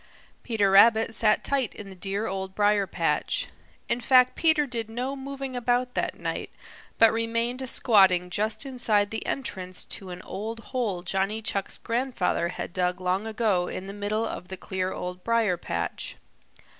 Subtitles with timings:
[0.41, 3.49] Peter Rabbit sat tight in the dear Old Briar patch.
[3.87, 6.49] In fact Peter did no moving about that night,
[6.97, 12.73] but remained squatting just inside the entrance to an old hole Johnny Chuck's grandfather had
[12.73, 16.15] dug long ago in the middle of the clear Old Briar patch.